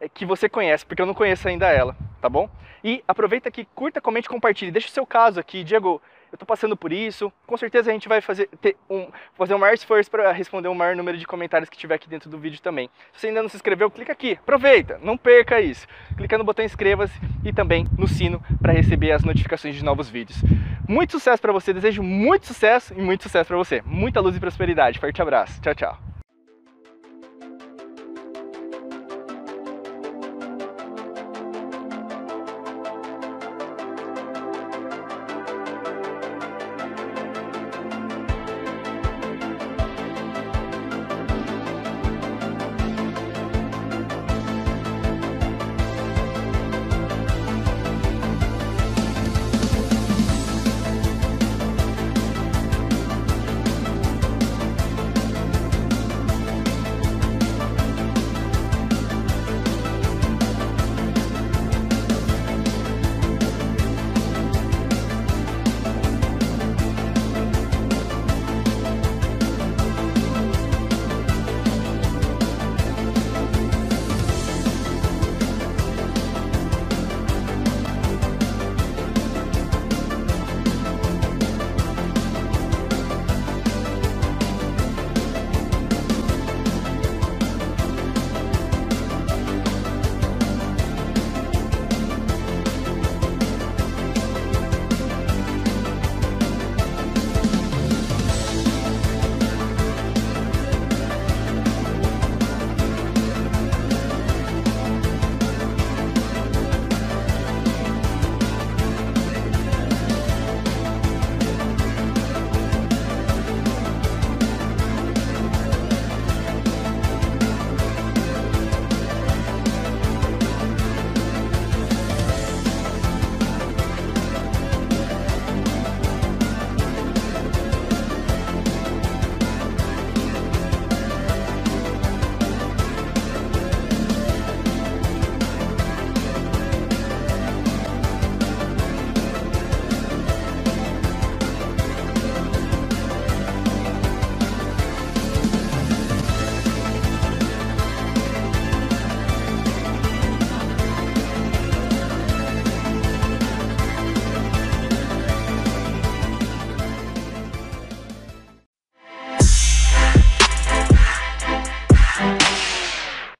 é, 0.00 0.08
que 0.08 0.24
você 0.24 0.48
conhece, 0.48 0.84
porque 0.84 1.02
eu 1.02 1.06
não 1.06 1.14
conheço 1.14 1.46
ainda 1.46 1.68
ela, 1.68 1.96
tá 2.20 2.28
bom? 2.28 2.48
E 2.82 3.04
aproveita 3.06 3.48
aqui, 3.48 3.66
curta, 3.74 4.00
comente, 4.00 4.28
compartilhe. 4.28 4.70
Deixa 4.70 4.88
o 4.88 4.90
seu 4.90 5.06
caso 5.06 5.38
aqui, 5.38 5.62
Diego 5.62 6.00
eu 6.32 6.36
estou 6.36 6.46
passando 6.46 6.76
por 6.76 6.92
isso. 6.92 7.32
Com 7.46 7.56
certeza 7.56 7.90
a 7.90 7.92
gente 7.92 8.08
vai 8.08 8.20
fazer, 8.20 8.48
um, 8.88 9.08
fazer 9.34 9.54
um 9.54 9.58
maior 9.58 9.74
esforço 9.74 10.10
para 10.10 10.30
responder 10.32 10.68
o 10.68 10.74
maior 10.74 10.94
número 10.96 11.18
de 11.18 11.26
comentários 11.26 11.68
que 11.68 11.76
tiver 11.76 11.94
aqui 11.94 12.08
dentro 12.08 12.30
do 12.30 12.38
vídeo 12.38 12.60
também. 12.60 12.88
Se 13.12 13.20
você 13.20 13.26
ainda 13.28 13.42
não 13.42 13.48
se 13.48 13.56
inscreveu, 13.56 13.90
clica 13.90 14.12
aqui, 14.12 14.32
aproveita, 14.32 14.98
não 15.02 15.16
perca 15.16 15.60
isso. 15.60 15.86
Clica 16.16 16.38
no 16.38 16.44
botão 16.44 16.64
inscreva-se 16.64 17.18
e 17.44 17.52
também 17.52 17.86
no 17.98 18.06
sino 18.06 18.42
para 18.60 18.72
receber 18.72 19.12
as 19.12 19.24
notificações 19.24 19.74
de 19.74 19.84
novos 19.84 20.08
vídeos. 20.08 20.40
Muito 20.88 21.12
sucesso 21.12 21.40
para 21.40 21.52
você, 21.52 21.72
desejo 21.72 22.02
muito 22.02 22.46
sucesso 22.46 22.94
e 22.94 23.00
muito 23.00 23.22
sucesso 23.22 23.48
para 23.48 23.56
você. 23.56 23.82
Muita 23.84 24.20
luz 24.20 24.36
e 24.36 24.40
prosperidade. 24.40 24.98
Forte 24.98 25.22
abraço. 25.22 25.60
Tchau, 25.60 25.74
tchau. 25.74 26.09